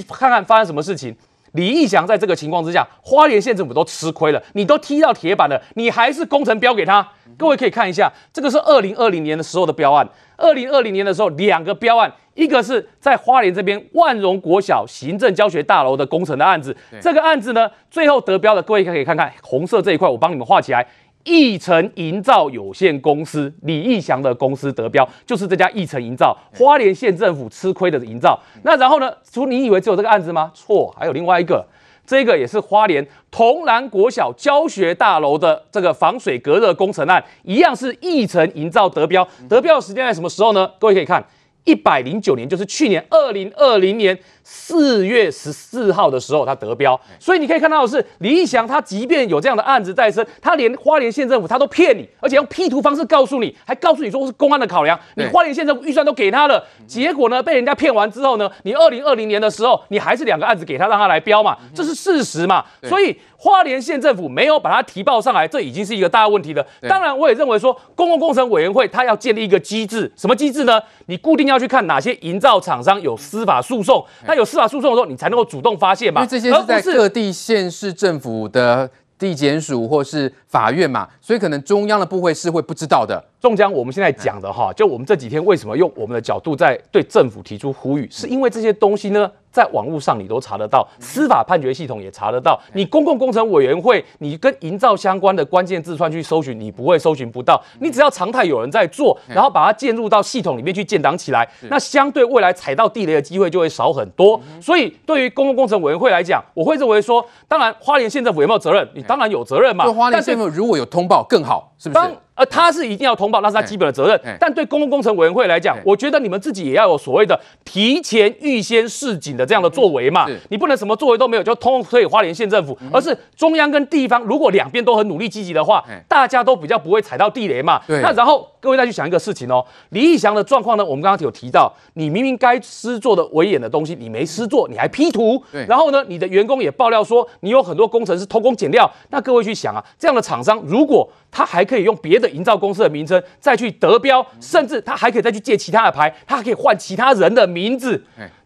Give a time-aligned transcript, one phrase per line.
[0.00, 1.16] 去看看发生什么事情。
[1.52, 7.06] 李义祥在这个情况之下，花莲县政府都吃亏了，你都踢到铁板了，你还是工程标给他。
[7.36, 10.08] 各位可以看一下，这个是二零二零年的时候的标案。
[10.38, 16.74] 二零二零年的时候，两个标案，一个是在花莲这边万荣国小行政教学大楼的工程的案子。
[17.00, 20.86] 这个案子呢，最后得标的，各位可以看看红色这一块，我帮你们画起来。
[21.24, 28.38] 义成营造有限公司，李义祥的公司得标，就是这家义成营造，花莲县政府吃亏的营造。
[28.64, 29.12] 那然后呢？
[29.30, 30.50] 除你以为只有这个案子吗？
[30.54, 31.66] 错，还有另外一个，
[32.06, 39.26] 这个也是花莲同兰国小教学大楼的这个防水隔热工程案，一样是义成营造得标。
[39.48, 40.70] 得标的时间在什么时候呢？
[40.78, 41.24] 各位可以看。
[41.64, 47.00] 一百零九年，就是去年二零二零年四月十四号的时候，他得标。
[47.20, 54.98] 所以你可以看到的是，李义祥他即便有这样的案子在身，他连花莲县政府他都骗你，而且用 P 图方式告诉你，还告诉你说是公安的考量。
[55.14, 62.64] 你花莲县政府预算都给他了，结果呢，被人家骗完之后呢，你二零二零年的时候，你还是两个案子给他，让他来标嘛，这是事实嘛。
[62.88, 66.66] 所以花莲县政府没有把它提报上来，这已经是一个大问题了。
[66.88, 70.80] 当然，我也认为说，公共工程委员会它要建立一个机制，什么机制呢？
[71.06, 71.52] 你固定要。
[71.52, 76.22] 要去看哪些营造厂商有司法诉讼，那有司法诉讼的时候，你才能够主动发现嘛。
[76.22, 83.22] 因为这些是在各地县市政府的地检署或是法院嘛，所以可能中央的部会是会不知道的。
[83.42, 89.28] 仲江，我们现在讲的哈，就我们这几天为什么用我们的角度在对政府提出呼吁，是因为这些东西呢？
[89.50, 92.58] 在网络上你都查得到，司法判决系统也查得到。
[92.72, 97.62] 你公共工程委员会，你跟营造相关的关键字串去搜寻，你不会搜寻不到。
[97.80, 104.40] 你只要常态有人在做，然后把它建入到系统里面去建档起来，那相对未来踩到地雷的机会就会少很多。
[104.58, 108.88] 所以对于公共工程委员会来讲，我会认为说，当然花莲县政府有没有责任？
[108.94, 109.84] 你当然有责任嘛。
[109.92, 112.06] 花莲县政府如果有通报更好，是不是？
[112.42, 114.20] 呃，他是一定要通报，那是他基本的责任。
[114.40, 120.26] 但对公共工程委员会来讲，我觉得你们自己也要有所谓的提前预先示警的这样的作为嘛。
[120.50, 127.80] 你不能什么作为都没有就通通推给花莲县政府，而是中央跟地方如果两边都很努力积极的话，大家都比较不会踩到地雷嘛。
[127.86, 138.88] 那然后各位再去想一个事情哦，李义祥的状况呢，我们刚刚有提到，你明明该施做的维演的东西你没施做，你还 P 图，然后呢，你的员工也爆料说你有很多工程是偷工减料。
[139.10, 148.00] 那各位去想啊，这样的厂商如果他还可以用别的营造公司的名称再去得标，甚至他还可以再去借其他的牌，他还可以换其他人的名字。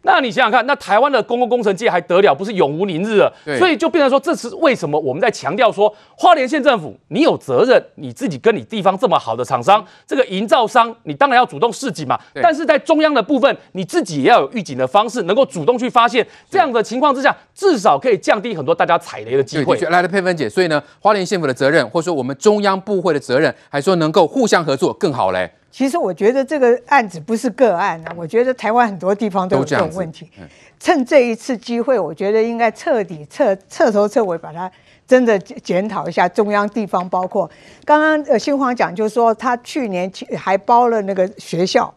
[0.06, 2.32] 那你想想看，那台湾的公共工程界还得了？
[2.32, 3.32] 不是永无宁日了？
[3.58, 12.16] 所以就变成说，这是为什么我们在强调说，花莲县政府你有责任，你自己跟你地方这么好的厂商，这个营造商，你当然要主动示警嘛。
[12.34, 19.76] 但是在中央的部分，你自己也要有预警的方式，能够主动去发现这样的情况之下，至少可以降低很多大家踩雷的机会。
[19.90, 25.50] 来了，佩芬姐，所以呢，花莲县府的责任，或者说我们中央部会的责任，还说能够互相合作更好嘞。
[25.76, 30.26] 其实我觉得这个案子不是个案啊，我觉得台湾很多地方都有这种问题。
[30.80, 34.72] 趁这一次机会，我觉得应该彻底彻彻头彻尾把它
[35.06, 37.50] 真的检讨一下，中央地方包括
[37.84, 41.94] 刚刚呃新华讲，就是说他去年还包了那个学校，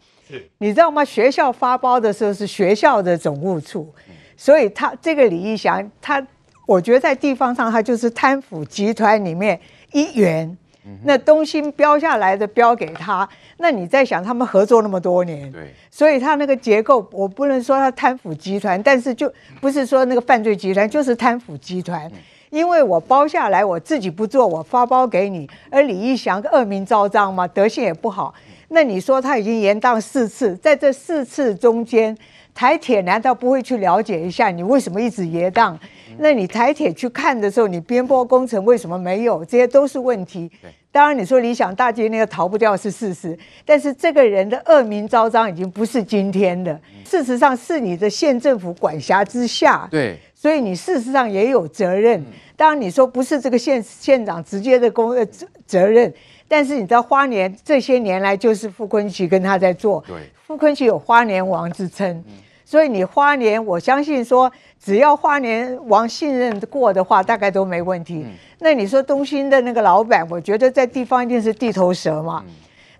[0.57, 1.05] 你知道吗？
[1.05, 3.95] 学校发包的时候是学校的总务处，
[4.35, 6.21] 所以他这个李义祥，他
[6.65, 9.57] 我觉得在地方上他就是贪腐集团里面
[9.93, 10.57] 一员。
[11.03, 19.31] 那东西标下来的标给他，那你在想他们合作那么多年，对，所以他那个结构，我不能说他贪腐集团，但是就
[19.61, 22.11] 不是说那个犯罪集团，就是贪腐集团。
[22.49, 28.33] 因为我包下来，我自己不做，我发包给你，而李义祥恶名昭彰嘛，德性也不好。
[28.69, 32.17] 那你说他已经延宕四次，在这四次中间，
[32.55, 35.77] 台铁难道不会去了解一下你为什么一直延宕？
[36.19, 39.43] 那你台铁去看的时候，你边坡工程为什么没有？
[39.45, 40.51] 这些都是问题。
[40.91, 46.79] 当然，你说理想大街那个逃不掉是事实，但是这个人的恶名昭彰已经不是今天的。
[47.05, 52.23] 事实上，是你的县政府管辖之下，对，所以你事实上也有责任。
[52.55, 56.11] 当然，你说不是这个县县长直接的公呃责责任，
[56.47, 62.23] 但是你知道花莲这些年来就是傅昆萁跟他在做，对，傅昆萁有花莲王之称，
[62.69, 64.51] 所以你花莲，我相信说。
[64.81, 68.25] 只要花莲王信任过的话，大概都没问题。
[68.59, 72.45] 那你说东兴的那个老板，我觉得在地方一定是地头蛇嘛。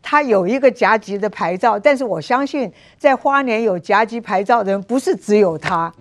[0.02, 5.94] 他有一个甲级的牌照，但是我相信在花莲有甲级牌照的人不是只有他。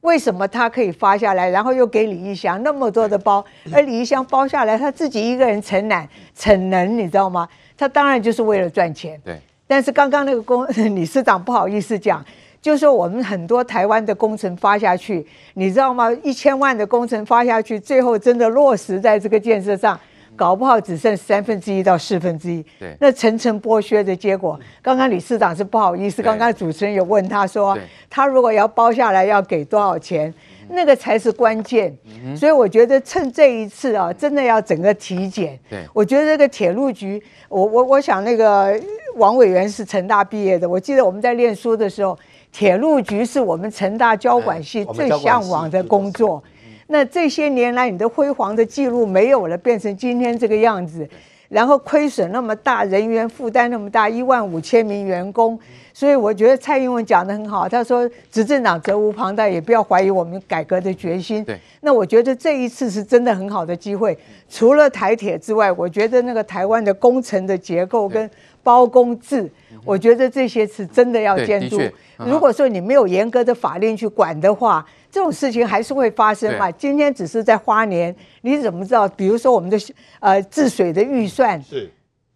[0.00, 7.46] 为什么他可以发下来，然后又给李义祥那么多的包，而 李义祥包下来他自己一个人承揽逞能，你知道吗？
[7.76, 9.20] 他当然就是为了赚钱。
[9.24, 9.38] 对。
[9.68, 10.66] 但是刚刚那个公
[10.96, 12.24] 理事长不好意思讲。
[12.62, 16.12] 就是说，我们很多台湾的工程发下去，你知道吗？
[16.22, 19.98] 一千万的工程发下去，最后真的落实在这个建设上，
[20.36, 22.62] 搞不好只剩三分之一到四分之一。
[22.78, 27.76] 对，那层层剥削的结果，刚刚李市长是不好意思，刚刚主持人有问他说，
[28.10, 30.32] 他如果要包下来要给多少钱？
[30.72, 31.92] 那个才是关键。
[32.36, 35.58] 所以我觉得趁这一次啊，真的要整个体检。
[35.68, 38.80] 对，我觉得这个铁路局，我我我想那个
[39.16, 42.16] 王委员是成大毕业的，我记得我们在念书的时候，
[42.52, 46.42] 铁路局是我们成大交管系最向往的工作。
[46.88, 51.08] 那这些年来，你的辉煌的记录没有了，变成今天这个样子，
[51.48, 55.56] 然后亏损那么大，人员负担那么大，一万五千名员工，
[55.94, 61.44] 所以我觉得蔡英文讲的很好，他说执政党责无旁贷，也不要怀疑我们改革的决心。
[61.44, 64.18] 对，那我觉得这一次是真的很好的机会，
[64.48, 68.28] 除了台铁之外，我觉得那个台湾的工程的结构跟
[68.62, 69.50] 包公制，
[69.84, 71.80] 我觉得这些是真的要监督。
[72.18, 76.70] 如果说你没有严格的法令去管的话，这种事情还是会发生嘛？
[76.70, 79.08] 今天只是在花莲，你怎么知道？
[79.08, 79.78] 比如说我们的
[80.20, 81.90] 呃治水的预算是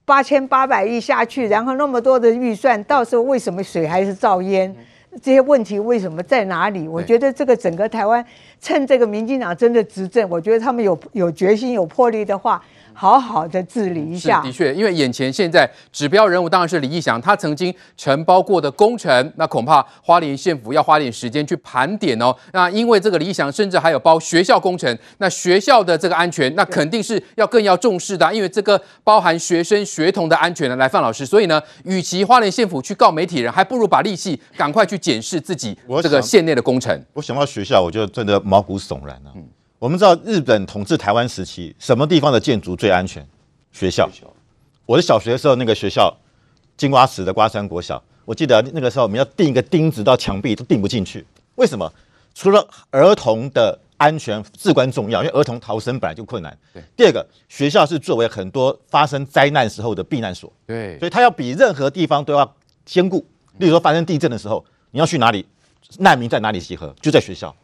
[0.04, 4.74] 八千八百亿下去，然后那么多的预算，到时候为什么水还是照淹？
[5.22, 6.88] 这些问题为什么在哪里？
[6.88, 8.24] 我觉得这个整个台湾
[8.64, 12.62] 趁这个民进党真的执政，我觉得他们有有决心、有魄力的话。
[12.96, 14.40] 好好的治理一下。
[14.40, 22.32] 的确，因为眼前现在指标人物当然是李义祥，他曾经承包过的工程，那恐怕花莲县府要花点时间去盘点哦。
[22.52, 30.76] 那因为这个李义祥甚至还有包学校工程，那学校的这个安全，那肯定是要更要重视的，因为这个包含学生学童的安全呢。
[30.76, 36.96] 来，范老师，所以呢，与其花莲县府去告媒体人，还不如把力气赶快去检视自己这个县内的工程。
[37.12, 39.32] 我想到学校，我就真的毛骨悚然了。
[39.34, 39.48] 嗯。
[39.80, 43.26] 我们知道日本统治台湾时期，什么地方的建筑最安全？
[43.72, 44.08] 学校。
[44.86, 46.14] 我的小学的时候，那个学校
[46.76, 51.26] 金瓜石的瓜山国小，我记得那个时候我们要钉一个钉子到墙壁都钉不进去。
[51.56, 51.92] 为什么？
[52.32, 56.56] 除了儿童的安全至关重要，因为儿童逃生本来就困难。
[56.72, 56.80] 对。
[56.96, 60.52] 第二个，学校是作为很多发生灾难时候的避难所。
[60.64, 60.96] 对。
[61.00, 62.54] 所以它要比任何地方都要
[62.84, 63.26] 坚固。
[63.58, 65.44] 例如说发生地震的时候，你要去哪里？
[65.98, 66.94] 难民在哪里集合？
[67.02, 67.54] 就在学校。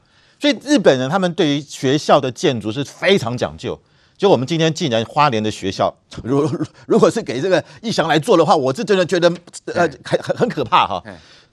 [0.41, 3.79] 所以日本人他们对于学校的建筑是非常讲究。
[4.17, 5.95] 就我们今天既然花莲的学校，
[6.25, 6.47] 如
[6.87, 9.33] 如果是给这个义祥来做的话，我是真的觉得
[9.67, 11.03] 呃很很很可怕哈。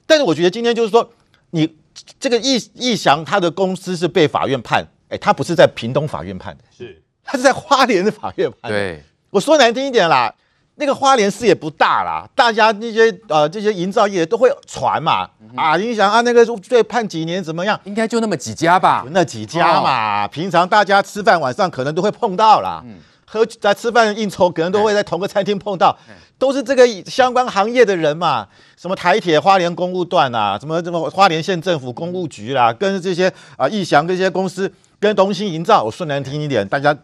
[0.06, 1.10] 但是我觉得今天就是说，
[1.50, 1.76] 你
[2.20, 8.78] 这个义义祥他的公司是被法院判，哎，他不是在屏东法院判的，是他是在花莲的法院判的。
[8.78, 10.34] 对，我说难听一点啦。
[10.80, 17.78] 那个花莲市也不大啦，大家那些呃这些营造业都会传嘛，嗯、啊，你想啊那个最判几年怎么样？
[17.82, 22.94] 应该就那么几家吧，那几家嘛，哦、平常大家吃饭晚上可能都会碰到啦，嗯、
[23.26, 28.46] 喝在吃饭应酬可能都会在同个餐厅碰到，嗯、都是这个相关行业的人嘛，
[28.76, 36.96] 什么台铁花莲公务段啊，什么什么花莲县政府公务局啦，跟这些啊义祥这些公司跟东兴营造，我说难听一点，大家。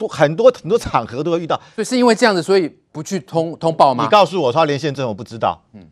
[0.00, 4.04] 不很多很多场合都会遇到，所以是因为这样子，所以不去通通报吗？
[4.04, 5.62] 你告诉我，花莲县政府不知道。
[5.72, 5.86] 嗯，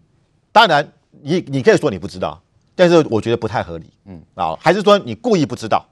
[0.50, 0.92] 当然，
[1.22, 2.40] 你你可以说你不知道，
[2.74, 3.86] 但是我觉得不太合理。
[4.06, 5.86] 嗯啊，还是说你故意不知道，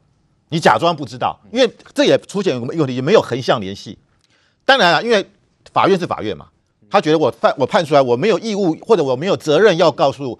[0.48, 3.96] 你假装不知道，因为这也出现有也没有横向联系。
[4.64, 5.24] 当然了，因为
[5.72, 6.48] 法院是法院嘛，
[6.90, 10.36] 他觉得我判我判出来，我没有义务或者我没有责任要告诉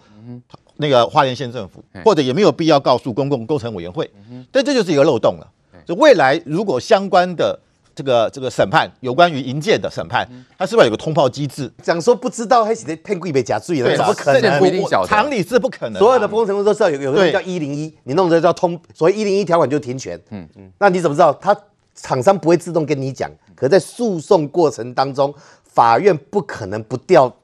[0.78, 4.10] 那个花莲县政府，或者也没有必要告诉公共工程委员会。
[4.50, 5.46] 但这就是一个漏洞了。
[5.86, 7.60] 就未来如果相关的。
[7.96, 10.28] 这个这个审判有关于银建的审判，
[10.58, 11.72] 它是不是有个通报机制？
[11.82, 14.58] 讲说不知道还是得骗贵被假罪了，怎么可能？
[14.58, 15.98] 不一定晓，常理是不可能。
[15.98, 20.20] 所有的工程都知道有有个人叫一零一，你弄的叫通，所谓一零一条款就停权。
[20.28, 21.32] 嗯嗯，那你怎么知道？
[21.32, 21.56] 他
[21.94, 27.35] 厂商不会自动跟你讲，可在诉讼过程当中，法院不可能不调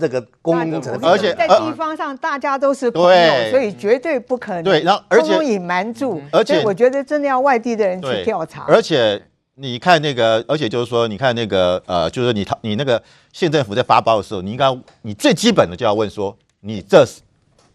[0.00, 4.64] 这个工程，而且在地方上大家都是朋友，所以绝对不可能。
[4.64, 9.22] 对，然后而且隐瞒住，而且我觉得真的要外地的人去调查，而且。
[9.60, 13.00] 你看那个，而且就是说，你看那个，呃，就是你他你那个
[13.30, 14.66] 县政府在发包的时候，你应该
[15.02, 17.20] 你最基本的就要问说，你这是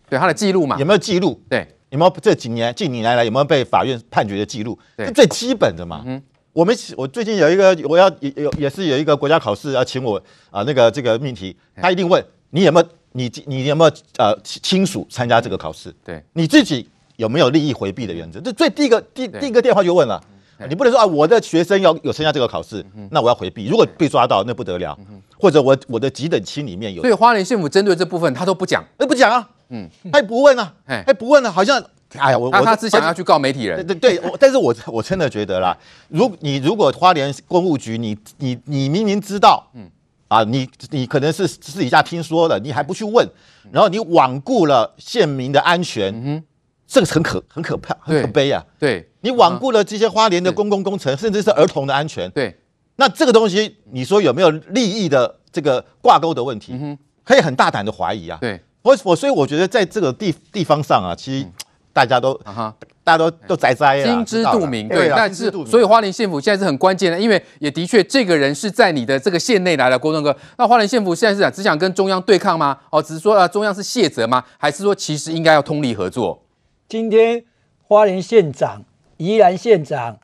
[0.10, 0.78] 对他的记录嘛？
[0.80, 1.40] 有没有记录？
[1.48, 4.78] 对，有没有这几年近年来有没有被法院判决的记录？
[4.98, 6.02] 对，最基本的嘛。
[6.08, 6.20] 嗯，
[6.54, 15.94] 我们我最近有一个，我要有也是有一个国家考试要请我啊，那个这个命题，他一定问你有没有你你有没有呃亲属参加这个考试？
[16.04, 18.42] 对，你自己有没有利益回避的原则？
[18.42, 20.20] 这最第一个第第一个电话就问了。
[20.70, 23.68] 你不能说啊，我的学生要有参加这个考试，那我要回避。
[23.68, 24.98] 如果被抓到，那不得了。
[25.38, 27.02] 或者我我的几等亲里面有。
[27.02, 30.74] 所以花莲县府针对这部分，他都不讲，那不讲啊，嗯，他也不问啊，
[31.06, 31.78] 他不问啊，好像，
[32.18, 33.86] 哎呀，我我他只想要去告媒体人。
[33.86, 39.92] 对对，但是我我真的觉得啦，如你如果花莲公务局，你你你明明知道，嗯，
[40.30, 43.28] 啊，你你可能是私底下听说的，你还不去问，
[43.72, 46.14] 然后你罔顾了县民的安全。
[46.16, 46.44] 嗯
[46.88, 48.64] 这个很可很可怕，很可悲啊！
[48.78, 52.30] 对，你罔顾了这些花莲的公共工程，甚至是儿童的安全。
[52.30, 52.56] 对，
[52.98, 56.74] 那这个东西，你说有没有利益的这个挂钩的问题？
[56.80, 58.38] 嗯、可以很大胆的怀疑啊。
[58.40, 61.48] 对，我我所以我觉得在这个地地方上啊，其实
[61.92, 62.72] 大家都、嗯、
[63.04, 64.88] 大家都都宅宅啊，心知肚明。
[64.88, 70.38] 对，但是所以花莲县府现在是很关键的，因为也的确这个人是在你的这个县内来的，国栋哥。
[70.60, 72.78] 那花莲县府现在是想只想跟中央对抗吗？
[72.92, 74.44] 哦，只是说啊，中央是卸责吗？
[74.60, 76.44] 还是说其实应该要通力合作？
[76.88, 77.44] 今天
[77.82, 78.84] 花莲县长、
[79.18, 80.20] 宜兰县长，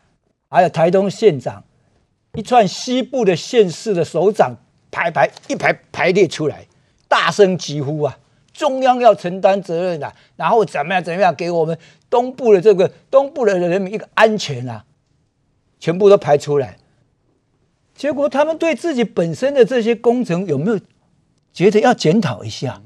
[0.50, 1.64] 还有台东县长。
[2.34, 4.56] 一串西部的县市的首长
[4.90, 6.66] 排排一排排列出来，
[7.10, 8.18] 大声疾呼啊！
[8.54, 10.14] 中央要承担责任啊！
[10.38, 11.78] 然后怎么样怎么样给我们
[12.10, 14.86] 东部的这个东部的人民一个安全啊！
[15.80, 16.78] 全部都排出来，
[17.96, 20.80] 结果他们对自己本身的这些工程有没有
[21.52, 22.82] 觉得要检讨一下？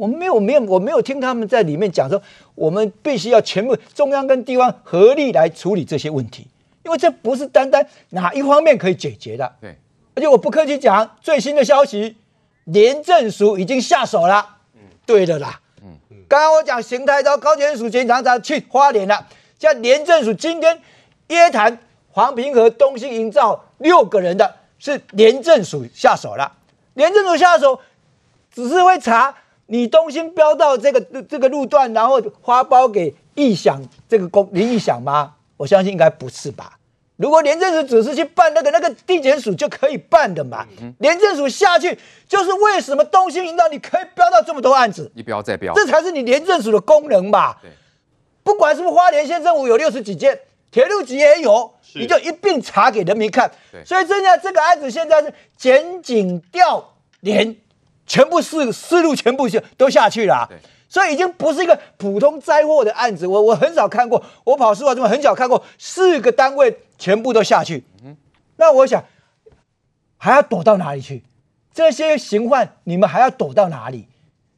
[0.00, 2.22] 我们没有没有我没有听他们在里面讲说，
[2.54, 6.46] 我们必须要全部中央跟地方合力来处理这些问题。
[6.86, 9.52] 因为这不是单单哪一方面可以解决的。
[9.60, 9.76] 对，
[10.14, 12.16] 而且我不客气讲，最新的消息，
[12.64, 14.56] 廉政署已经下手了。
[14.72, 15.60] 嗯，对的啦。
[15.82, 19.26] 嗯嗯，刚刚我讲邢台到高检署检察长去花莲了，
[19.58, 20.80] 像廉政署今天
[21.28, 21.78] 约谈
[22.10, 26.50] 黄平和东兴营造六个人的，是廉政署下手了。
[26.94, 27.78] 廉政署下手，
[28.50, 29.36] 只是会查
[29.70, 35.34] 你东兴标到这个这个路段，然后花包给义祥这个公林义祥吗？
[35.56, 36.76] 我相信应该不是吧？
[37.16, 40.66] 如果廉政署只是去办那个那个地检署就可以办的嘛？
[40.98, 41.96] 廉政署下去
[42.26, 45.08] 就是为什么东兴营造你可以标到这么多案子？
[45.14, 47.58] 一标再标，这才是你廉政署的功能吧？
[47.62, 47.70] 对，
[48.42, 50.36] 不管是不是花莲县政府有六十几件，
[50.72, 53.48] 铁路局也有，你就一并查给人民看。
[53.84, 57.54] 所以现在这个案子现在是检警调联
[58.10, 60.48] 全部思思路全部都下去了啊。
[60.88, 67.84] 所以已经不是一个普通灾祸的案子，我我很少看过，我跑司法中很少看过四个单位全部都下去。
[68.56, 69.04] 那我想
[70.16, 71.22] 还要躲到哪里去？
[71.72, 74.08] 这些刑犯你们还要躲到哪里？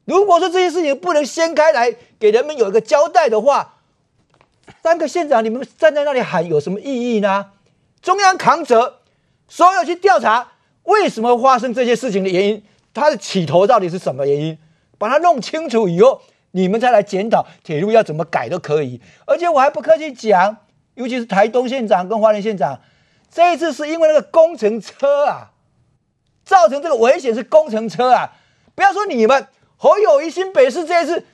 [0.06, 3.74] 如果说这些事情不能掀开来给人们有一个交代的话，
[4.82, 7.50] 三个县长你们站在那里喊有什么意义呢？
[8.00, 9.00] 中央扛责，
[9.46, 10.52] 所有去调查
[10.84, 14.58] 为什么发生这些事情的原因，它的起头到底是什么原因？
[14.98, 16.22] 把它弄清楚以后，
[16.52, 19.00] 你们再来检讨铁路要怎么改都可以。
[19.26, 20.56] 而且我还不客气讲，
[20.94, 22.80] 尤其是台东县长跟花莲县长，
[23.28, 25.50] 这一次是因为那个工程车啊，
[26.44, 28.34] 造成这个危险是工程车啊。
[28.74, 31.24] 不要说你们侯友宜新北市这一次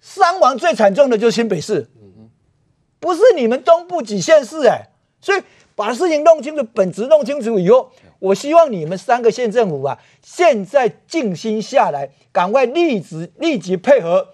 [0.00, 1.88] 伤亡最惨重的就是新北市，
[2.98, 4.88] 不是你们东部几县市哎。
[5.20, 5.42] 所以
[5.76, 7.92] 把事情弄清楚，本质弄清楚以后。
[8.24, 14.28] 我希望你们三个县政府啊，现在静心下来，赶快立即立即配合，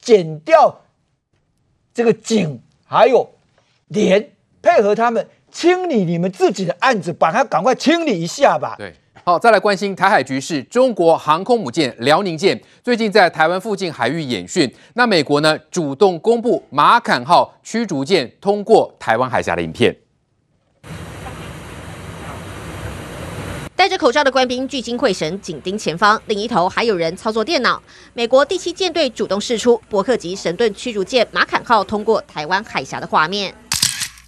[0.00, 0.80] 减掉
[1.92, 3.28] 这个警还有
[3.88, 4.30] 连
[4.62, 8.74] 配合他们清理你们自己的案子，把它赶快清理一下吧。
[8.78, 8.90] 对，
[9.22, 19.94] 好，再来关心台海局势，中国航空母舰辽宁舰最近在台湾附近海域演训，那美国呢主动公布马坎号驱逐舰通过台湾海峡的影片。
[23.76, 27.80] 戴着口罩的官兵聚精会神，紧盯前方，另一头还有人操作电脑。
[28.14, 33.54] 美国第七舰队主动试出伯克级神盾驱逐舰马坎号通过台湾海峡的画面。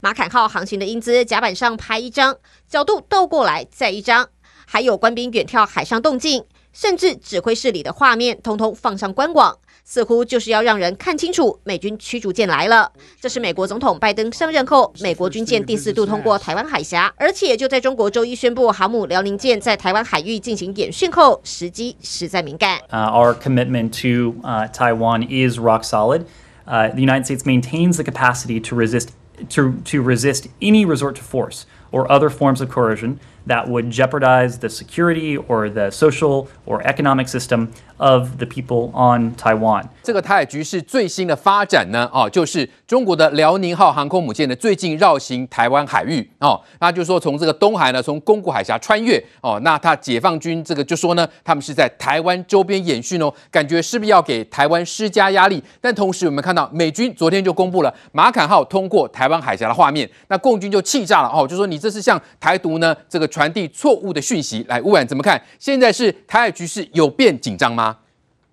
[0.02, 2.36] 马坎号航行的英姿，甲板上拍一张，
[2.68, 4.28] 角度倒过来再一张，
[4.66, 6.44] 还有官兵远眺海上动静，
[6.80, 9.58] 甚至指挥室里的画面，通通放上官网。
[9.84, 12.92] 似乎就是要让人看清楚美军驱逐舰来了。
[13.20, 22.78] 这是美国总统拜登上任后，美国军舰第四度通过台湾海峡，而且就在中国周一宣布航母辽宁舰在台湾海域进行演训后，时机实在敏感。
[22.90, 26.26] Uh, our commitment to uh, Taiwan is rock solid.
[26.64, 29.08] Uh, the United States maintains the capacity to resist
[29.48, 33.16] to to resist any resort to force or other forms of coercion
[33.48, 37.68] that would jeopardize the security or the social or economic system.
[38.00, 55.60] Of the people on Taiwan，这个台海局势最新的发展呢，哦，就是中国的辽宁号航空母舰呢，最近绕行台湾海域，哦，那就是说从这个东海呢，从宫古海峡穿越，哦，那他解放军这个就说呢，他们是在台湾周边演训哦，感觉是不是要给台湾施加压力？
[55.80, 65.40] 但同时我们看到美军昨天就公布了马坎号通过台湾海峡的画面，那共军就气炸了，哦，就说你这是向台独呢这个传递错误的讯息，来，污染怎么看？
[65.60, 67.96] 现在是台海局势有变紧张吗？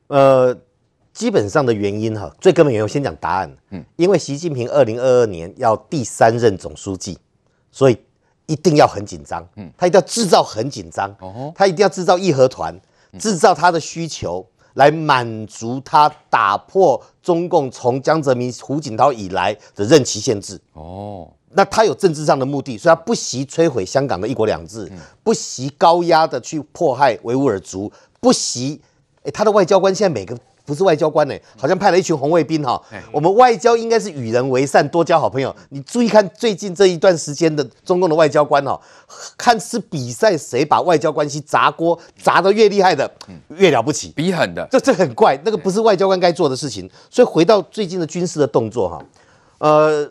[0.05, 0.55] 呃，
[1.11, 3.51] 基本上的原因哈，最根本原因我先讲答案。
[3.71, 7.17] 嗯，因为习近平二零二二年要第三任总书记，
[7.71, 7.97] 所以
[8.45, 9.43] 一定要很紧张。
[9.55, 11.09] 嗯，他一定要制造很紧张。
[11.19, 12.79] 哦，他一定要制造义和团，
[13.17, 20.61] 制造他的需求，来满足他打破中共从江泽民、胡锦涛以来的任期限制。
[20.73, 21.31] 哦。
[21.55, 24.91] 那他有政治上的目的，所以他不惜摧毁香港的一国两制，
[25.23, 28.81] 不惜高压的去迫害维吾尔族，不惜，
[29.23, 30.37] 哎，他的外交官现在每个。
[30.67, 32.81] 不是外交官呢、欸，好像派了一群红卫兵哈。
[33.11, 35.55] 我们外交应该是与人为善，多交好朋友。
[35.69, 38.81] 你注意看最近这一段时间的中共的外交官哈，
[39.37, 43.07] 看是比赛谁把外交关系砸锅砸得越厉害的，
[43.49, 44.67] 越了不起，比狠的。
[44.71, 46.89] 这这很怪，那个不是外交官该做的事情。
[47.11, 49.05] 所以回到最近的军事的动作哈，
[49.59, 50.09] 呃，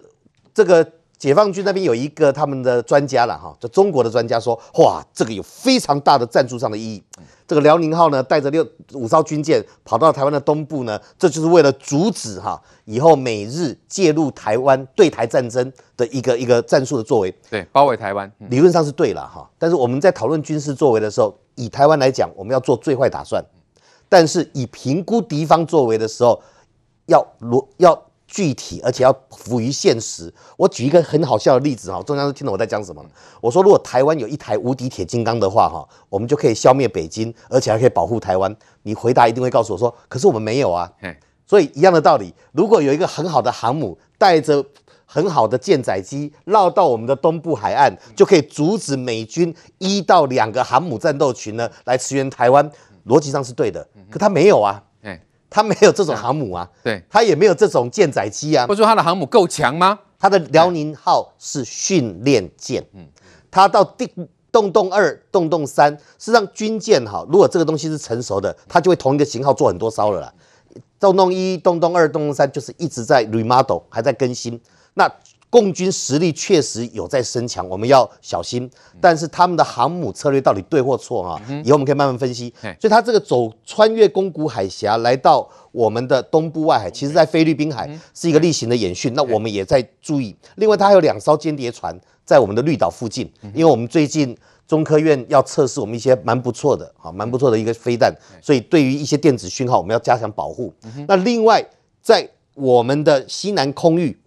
[0.55, 0.89] 这个。
[1.25, 7.02] 解放军那边有一个他们的专家了哈，就中国的专家说，哇，这个有非常大的战术上的意义。
[7.49, 8.62] 这个辽宁号呢，带着六
[8.93, 17.35] 五艘军舰跑到台湾的东部呢，这就是为了阻止哈以后美日介入台湾对台战争的一个一个战术的作为。
[17.49, 19.49] 对，包围台湾，理论上是对了哈。
[19.59, 23.43] 但是我们在讨论军事作为的时候，以台湾来讲，我们要做最坏打算；
[24.11, 26.43] 但是以评估敌方作为的时候，
[27.07, 27.99] 要罗要。
[28.35, 30.33] 具体而且要符于现实。
[30.57, 33.09] 我举一个很好笑的例子哈，中央都听懂我在讲什么了。
[33.41, 38.55] 我说，如果台湾有一台无敌铁金刚的话哈，我们就可以消灭北京，而且还可以保护台湾。
[38.83, 40.91] 你回答一定会告诉我说，可是我们没有啊。
[41.47, 44.64] 所以一样的道理，如果有一个很好的航母，带着
[45.07, 52.69] 很好的舰载机绕到我们的东部海岸，就可以阻止美军一到两个航母战斗群呢来驰援台湾。
[53.07, 54.83] 逻辑上是对的，可他没有啊。
[55.54, 58.66] 他没有这种航母啊，对，他也没有这种舰载机啊。
[58.66, 59.96] 或者说他的航母够强吗？
[60.18, 63.06] 他的辽宁号是训练舰，嗯，
[63.52, 64.12] 他到第
[64.50, 70.34] 洞洞二、洞洞三，实际上军舰哈，如果这个东西是成熟的，他就会同一个型号做很多艘了啦。
[70.99, 74.61] 洞洞一、洞洞二、洞洞三就是一直在 remodel，还在更新。
[74.94, 75.08] 那
[75.54, 78.68] 共军实力确实有在升强，我们要小心。
[79.00, 81.40] 但是他们的航母策略到底对或错啊？
[81.64, 82.52] 以后我们可以慢慢分析。
[82.61, 89.14] 所以他这个走穿越宫古海峡来到我们的东部外海，其实在菲律宾海是一个例行的演训。
[89.14, 90.34] 那我们也在注意。
[90.56, 100.75] 另外，它还有两艘间谍船在我们的绿岛附近，因为我们最近中科院要测试我们一些蛮不错的啊，蛮不错的一个飞弹，所以对于一些电子讯号，我们要加强保护。
[101.06, 101.64] 那另外，
[102.02, 104.18] 在我们的西南空域。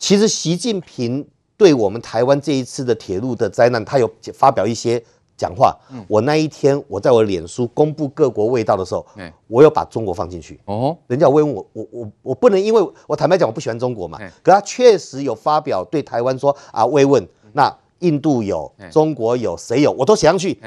[0.00, 1.24] 其实习近平
[1.58, 5.00] 对我们台湾这一次的铁路的灾难，他有发表一些
[5.36, 5.76] 讲话。
[6.08, 9.06] 我那一天我在我脸书公布各国味道的时候，
[9.46, 10.58] 我有把中国放进去。
[10.64, 14.18] 哦，人家会问我，我我我不能，因为我坦白讲，我不喜欢中国嘛。
[14.42, 17.24] 可他确实有发表对台湾说啊，慰问。
[17.52, 19.92] 那印度有，中国有，谁有？
[19.92, 20.58] 我都写上去。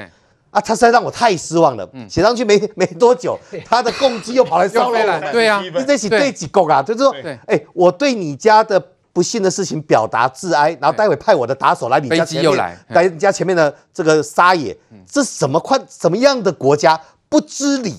[0.50, 1.90] 啊，他实在让我太失望了。
[2.08, 5.32] 写上去没没多久，他的共机又跑来骚扰我。
[5.32, 6.80] 对呀，你这是对几个啊？
[6.80, 7.12] 就是说，
[7.46, 8.90] 哎，我对你家的。
[9.14, 14.76] 不幸的事情表达致哀，然后待会派我的打手来你家前面，来你家前面的这个撒野，
[15.08, 17.00] 这什么宽什么样的国家？
[17.28, 17.94] 不知礼，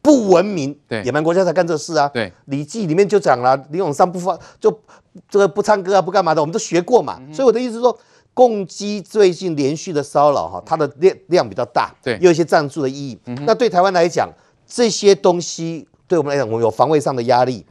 [0.00, 2.08] 不文明，野蛮国家才干这事啊！
[2.08, 4.80] 对，《礼记》里面就讲了，李永上不发就
[5.28, 7.20] 这个不唱歌啊，不干嘛的，我们都学过嘛。
[7.32, 7.98] 所以我的意思是说，
[8.32, 13.18] 共机最近连续的骚扰哈，它的量量比较大，对，有一些战术的意义。
[13.44, 14.28] 那对台湾来讲，
[14.66, 17.66] 这些东西对我们来讲，我们有防卫上的压力。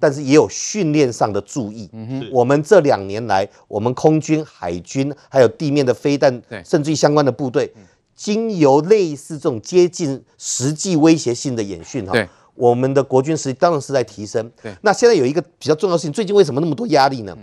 [0.00, 1.88] 但是也有训练上的注意。
[1.92, 7.72] 嗯，我们这两年来，我们空军、海军还有地面的飞弹，甚至于相关的部队，
[8.16, 14.50] 经由类似这种接近实际威胁性的演训，哈，我们的国军实力当然是在提升。
[14.62, 17.36] 对，那现在有一个比较重要的事情，最近为什么那么多压力呢？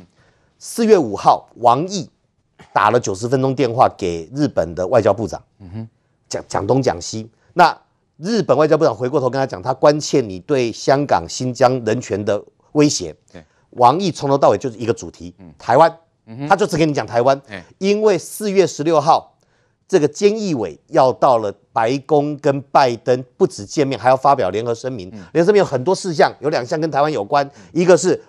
[0.58, 2.10] 四月五号，王毅
[2.74, 5.90] 打了九十分钟电话给日本的外交部长，嗯哼，
[6.28, 7.78] 讲讲东讲西，那。
[8.18, 13.16] 日本外交部长回过头跟他讲，他关切你对香港、新疆人权的威胁。
[13.72, 15.96] 王毅从头到尾就是一个主题，台湾，
[16.50, 17.40] 他就只跟你讲台湾。
[17.78, 19.38] 因为四月十六号，
[19.88, 25.12] 这个菅义伟要到了白宫跟拜登不止见面，还要发表联合声明。
[25.34, 28.20] 联合声明有很多事项，有两项跟台湾有关，一个是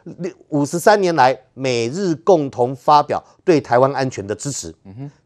[0.48, 4.74] 五十三年来美日共同发表对台湾安全的支持。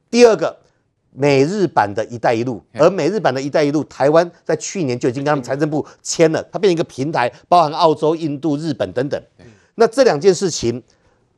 [0.09, 0.57] 第二个。
[1.15, 9.23] 美日版的一带一路，而美日版的一带一路，台湾在去年就已经跟他们财政部签了，它变成一个平台，包含澳洲、印度、日本等等。
[9.75, 10.83] 那这两件事情，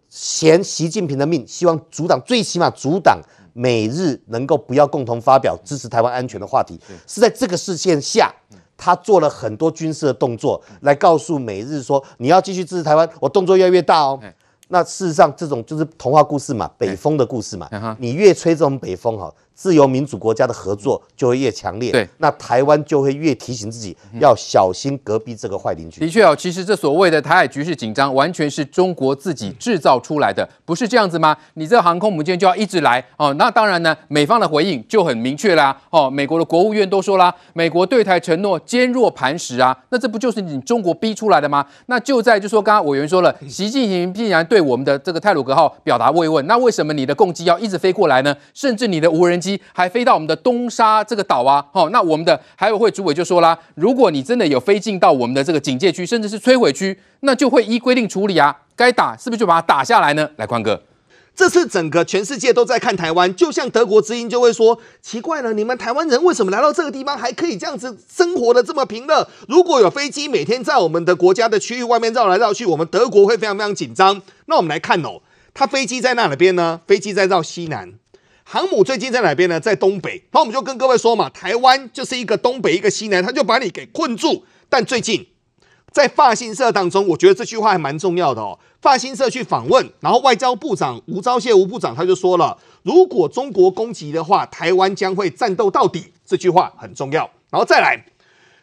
[0.08, 3.20] 嫌习近平的命，希望阻挡，最起码阻挡
[3.52, 6.78] 美日能够不要共同发表支持台湾安全的话题。
[7.06, 8.32] 是在这个事件下，
[8.76, 14.20] 他做了很多军事的动作，来告诉美日说，你要继续支持台湾，我动作越来越大哦。
[14.68, 17.68] 那事实上，这种就是童话故事嘛，北风的故事嘛。
[18.00, 21.92] 你越吹这种北风哈，自由民主国家的合作就会越强烈。
[21.92, 26.00] 对，那台湾就会越提醒自己要小心隔壁这个坏邻居。
[26.00, 31.36] 的确哦，其实这所谓的台海局势紧张，完全是中国自己制造出来的，不是这样子吗？
[31.54, 33.32] 你这航空母舰就要一直来哦？
[33.34, 35.76] 那当然呢，美方的回应就很明确啦。
[35.90, 41.64] 哦，美国的国务院都说啦，美国对台承诺坚若磐石啊，那这不就是你中国逼出来的吗？
[41.86, 48.34] 那就在就说刚刚委员说了，习近平必然对我们的这个泰鲁格号表达慰问，那为什么你的共机要一直飞过来呢？
[48.52, 51.64] 甚至你的无人机还飞到我们的东沙这个岛啊？
[51.72, 60.30] 哦，那我们的海委会主委就说啦，如果你真的有飞进到我们的这个警戒区，甚至是摧毁区，那就会依规定处理啊，该打是不是就把它打下来呢？
[60.36, 60.82] 来，宽哥。
[61.36, 69.26] 这次整个全世界都在看台湾，就像德国之音就会说：奇怪了，你们台湾人为什么来到这个地方还可以这样子生活的这么平乐？
[69.48, 74.22] 如果有飞机每天在我们的国家的区域外面绕来绕去，我们德国会非常非常紧张。
[74.46, 76.80] 那我们来看哦，它飞机在哪边呢？
[76.86, 77.94] 飞机在绕西南，
[78.44, 79.58] 航母最近在哪边呢？
[79.58, 80.22] 在东北。
[80.32, 84.44] 那我们就跟各位说嘛，台湾就是一个东北一个西南，它就把你给困住。
[84.68, 85.26] 但最近
[85.90, 88.58] 在法新社当中，我觉得这句话还蛮重要的哦。
[88.82, 96.12] 法新社去访问，然后外交部长吴钊燮吴部长他就说了，如果中国攻击的话，台湾将会战斗到底。
[96.26, 97.30] 这句话很重要。
[97.50, 98.04] 然后再来，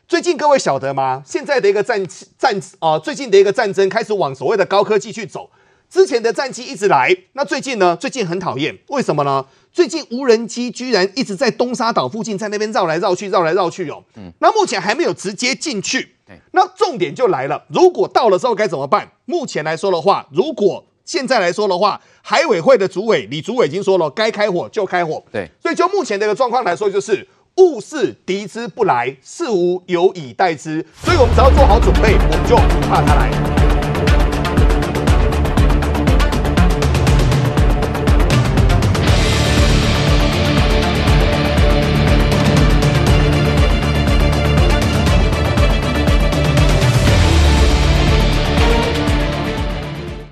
[0.08, 1.24] 最近各位晓得吗？
[1.26, 2.06] 现在的一个战
[2.38, 5.50] 战啊、最近的一个战争开始往所谓的高科技去走。
[5.90, 7.96] 之前的战机一直来，那最近呢？
[7.98, 9.46] 最近很讨厌，为什么呢？
[9.72, 14.04] 最近无人机居然一直在东沙岛附近，在那边绕来绕去，绕来绕去哦。
[14.16, 16.16] 嗯，那目前还没有直接进去。
[16.52, 19.12] 那重点就来了，如果到了之后该怎么办？
[19.26, 25.22] 目前来说的话，如果现在来说的话，海委会的主委李主委已经说了，该开火就开火。
[25.30, 30.86] 对，所以就目前这个状况来说，就是物是敌之不来，事无有以待之。
[31.04, 33.71] 所以我们只要做好准备，我们就不怕他来。